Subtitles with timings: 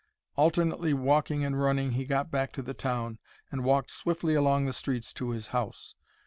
[0.35, 3.19] Alternately walking and running, he got back to the town,
[3.51, 5.93] and walked swiftly along the streets to his house.